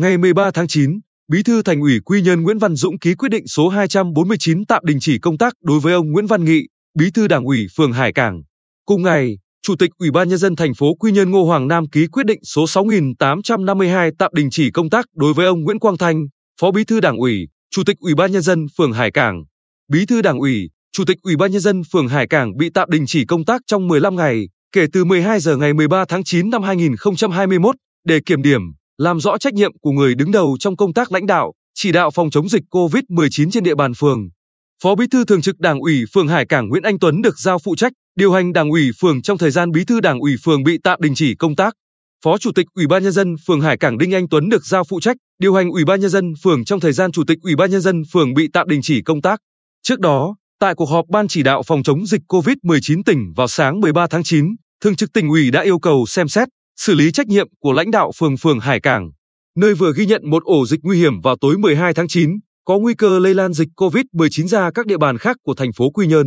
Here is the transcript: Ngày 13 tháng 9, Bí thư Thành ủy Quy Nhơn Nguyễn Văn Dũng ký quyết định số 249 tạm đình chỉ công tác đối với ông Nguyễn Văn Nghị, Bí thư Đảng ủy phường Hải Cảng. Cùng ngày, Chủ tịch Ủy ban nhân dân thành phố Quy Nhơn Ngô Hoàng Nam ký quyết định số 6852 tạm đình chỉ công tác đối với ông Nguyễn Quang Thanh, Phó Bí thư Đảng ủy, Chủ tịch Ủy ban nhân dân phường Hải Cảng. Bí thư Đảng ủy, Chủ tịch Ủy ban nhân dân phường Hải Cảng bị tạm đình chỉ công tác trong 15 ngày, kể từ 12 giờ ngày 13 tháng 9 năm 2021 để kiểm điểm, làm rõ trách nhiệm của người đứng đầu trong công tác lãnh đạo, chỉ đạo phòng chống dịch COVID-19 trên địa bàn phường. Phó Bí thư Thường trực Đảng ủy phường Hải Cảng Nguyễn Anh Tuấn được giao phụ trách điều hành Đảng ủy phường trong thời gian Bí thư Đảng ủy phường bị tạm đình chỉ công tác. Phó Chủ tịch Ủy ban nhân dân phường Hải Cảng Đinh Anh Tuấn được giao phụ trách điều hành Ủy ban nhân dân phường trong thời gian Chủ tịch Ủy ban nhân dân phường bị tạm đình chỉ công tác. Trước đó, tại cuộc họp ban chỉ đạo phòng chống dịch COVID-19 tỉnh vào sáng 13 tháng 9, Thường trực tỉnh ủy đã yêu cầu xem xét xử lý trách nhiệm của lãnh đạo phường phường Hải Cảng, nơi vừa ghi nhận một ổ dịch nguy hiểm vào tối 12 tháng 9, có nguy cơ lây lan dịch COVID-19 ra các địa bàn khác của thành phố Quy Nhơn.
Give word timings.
Ngày 0.00 0.18
13 0.18 0.50
tháng 0.50 0.68
9, 0.68 1.00
Bí 1.28 1.42
thư 1.42 1.62
Thành 1.62 1.80
ủy 1.80 2.00
Quy 2.04 2.22
Nhơn 2.22 2.42
Nguyễn 2.42 2.58
Văn 2.58 2.76
Dũng 2.76 2.98
ký 2.98 3.14
quyết 3.14 3.28
định 3.28 3.46
số 3.46 3.68
249 3.68 4.66
tạm 4.66 4.82
đình 4.84 4.98
chỉ 5.00 5.18
công 5.18 5.38
tác 5.38 5.54
đối 5.62 5.80
với 5.80 5.94
ông 5.94 6.12
Nguyễn 6.12 6.26
Văn 6.26 6.44
Nghị, 6.44 6.62
Bí 6.98 7.10
thư 7.10 7.28
Đảng 7.28 7.44
ủy 7.44 7.66
phường 7.76 7.92
Hải 7.92 8.12
Cảng. 8.12 8.42
Cùng 8.86 9.02
ngày, 9.02 9.38
Chủ 9.62 9.76
tịch 9.76 9.90
Ủy 9.98 10.10
ban 10.10 10.28
nhân 10.28 10.38
dân 10.38 10.56
thành 10.56 10.74
phố 10.74 10.94
Quy 10.94 11.12
Nhơn 11.12 11.30
Ngô 11.30 11.44
Hoàng 11.44 11.68
Nam 11.68 11.88
ký 11.88 12.06
quyết 12.06 12.26
định 12.26 12.38
số 12.44 12.66
6852 12.66 14.10
tạm 14.18 14.30
đình 14.34 14.50
chỉ 14.50 14.70
công 14.70 14.90
tác 14.90 15.06
đối 15.14 15.34
với 15.34 15.46
ông 15.46 15.62
Nguyễn 15.62 15.78
Quang 15.78 15.98
Thanh, 15.98 16.26
Phó 16.60 16.70
Bí 16.70 16.84
thư 16.84 17.00
Đảng 17.00 17.16
ủy, 17.16 17.48
Chủ 17.70 17.84
tịch 17.84 17.96
Ủy 17.98 18.14
ban 18.14 18.32
nhân 18.32 18.42
dân 18.42 18.66
phường 18.78 18.92
Hải 18.92 19.10
Cảng. 19.10 19.44
Bí 19.88 20.06
thư 20.06 20.22
Đảng 20.22 20.38
ủy, 20.38 20.70
Chủ 20.92 21.04
tịch 21.04 21.16
Ủy 21.22 21.36
ban 21.36 21.52
nhân 21.52 21.60
dân 21.60 21.82
phường 21.92 22.08
Hải 22.08 22.26
Cảng 22.26 22.56
bị 22.56 22.70
tạm 22.74 22.90
đình 22.90 23.04
chỉ 23.06 23.24
công 23.24 23.44
tác 23.44 23.62
trong 23.66 23.88
15 23.88 24.16
ngày, 24.16 24.48
kể 24.72 24.86
từ 24.92 25.04
12 25.04 25.40
giờ 25.40 25.56
ngày 25.56 25.74
13 25.74 26.04
tháng 26.08 26.24
9 26.24 26.50
năm 26.50 26.62
2021 26.62 27.76
để 28.04 28.20
kiểm 28.26 28.42
điểm, 28.42 28.60
làm 29.00 29.20
rõ 29.20 29.38
trách 29.38 29.54
nhiệm 29.54 29.72
của 29.80 29.90
người 29.90 30.14
đứng 30.14 30.32
đầu 30.32 30.56
trong 30.60 30.76
công 30.76 30.92
tác 30.92 31.12
lãnh 31.12 31.26
đạo, 31.26 31.52
chỉ 31.74 31.92
đạo 31.92 32.10
phòng 32.10 32.30
chống 32.30 32.48
dịch 32.48 32.62
COVID-19 32.70 33.50
trên 33.50 33.64
địa 33.64 33.74
bàn 33.74 33.94
phường. 33.94 34.28
Phó 34.82 34.94
Bí 34.94 35.06
thư 35.10 35.24
Thường 35.24 35.42
trực 35.42 35.58
Đảng 35.58 35.80
ủy 35.80 36.04
phường 36.14 36.28
Hải 36.28 36.46
Cảng 36.46 36.68
Nguyễn 36.68 36.82
Anh 36.82 36.98
Tuấn 36.98 37.22
được 37.22 37.38
giao 37.38 37.58
phụ 37.58 37.76
trách 37.76 37.92
điều 38.16 38.32
hành 38.32 38.52
Đảng 38.52 38.70
ủy 38.70 38.90
phường 39.00 39.22
trong 39.22 39.38
thời 39.38 39.50
gian 39.50 39.70
Bí 39.70 39.84
thư 39.84 40.00
Đảng 40.00 40.18
ủy 40.18 40.36
phường 40.44 40.64
bị 40.64 40.78
tạm 40.84 41.00
đình 41.02 41.14
chỉ 41.14 41.34
công 41.34 41.56
tác. 41.56 41.74
Phó 42.24 42.38
Chủ 42.38 42.52
tịch 42.52 42.66
Ủy 42.74 42.86
ban 42.86 43.02
nhân 43.02 43.12
dân 43.12 43.34
phường 43.46 43.60
Hải 43.60 43.78
Cảng 43.78 43.98
Đinh 43.98 44.14
Anh 44.14 44.28
Tuấn 44.28 44.48
được 44.48 44.66
giao 44.66 44.84
phụ 44.84 45.00
trách 45.00 45.16
điều 45.38 45.54
hành 45.54 45.70
Ủy 45.70 45.84
ban 45.84 46.00
nhân 46.00 46.10
dân 46.10 46.32
phường 46.42 46.64
trong 46.64 46.80
thời 46.80 46.92
gian 46.92 47.12
Chủ 47.12 47.24
tịch 47.26 47.38
Ủy 47.42 47.56
ban 47.56 47.70
nhân 47.70 47.80
dân 47.80 48.02
phường 48.12 48.34
bị 48.34 48.48
tạm 48.52 48.68
đình 48.68 48.80
chỉ 48.82 49.02
công 49.02 49.22
tác. 49.22 49.40
Trước 49.82 50.00
đó, 50.00 50.36
tại 50.58 50.74
cuộc 50.74 50.86
họp 50.86 51.04
ban 51.08 51.28
chỉ 51.28 51.42
đạo 51.42 51.62
phòng 51.62 51.82
chống 51.82 52.06
dịch 52.06 52.22
COVID-19 52.28 53.02
tỉnh 53.06 53.32
vào 53.36 53.48
sáng 53.48 53.80
13 53.80 54.06
tháng 54.06 54.22
9, 54.22 54.46
Thường 54.84 54.96
trực 54.96 55.12
tỉnh 55.12 55.28
ủy 55.28 55.50
đã 55.50 55.62
yêu 55.62 55.78
cầu 55.78 56.06
xem 56.06 56.28
xét 56.28 56.48
xử 56.82 56.94
lý 56.94 57.12
trách 57.12 57.26
nhiệm 57.26 57.48
của 57.58 57.72
lãnh 57.72 57.90
đạo 57.90 58.12
phường 58.16 58.36
phường 58.36 58.60
Hải 58.60 58.80
Cảng, 58.80 59.10
nơi 59.56 59.74
vừa 59.74 59.92
ghi 59.96 60.06
nhận 60.06 60.30
một 60.30 60.44
ổ 60.44 60.66
dịch 60.66 60.80
nguy 60.82 60.98
hiểm 60.98 61.20
vào 61.20 61.36
tối 61.40 61.58
12 61.58 61.94
tháng 61.94 62.08
9, 62.08 62.30
có 62.64 62.78
nguy 62.78 62.94
cơ 62.94 63.18
lây 63.18 63.34
lan 63.34 63.52
dịch 63.52 63.68
COVID-19 63.76 64.46
ra 64.46 64.70
các 64.74 64.86
địa 64.86 64.98
bàn 64.98 65.18
khác 65.18 65.36
của 65.42 65.54
thành 65.54 65.72
phố 65.72 65.90
Quy 65.90 66.06
Nhơn. 66.06 66.26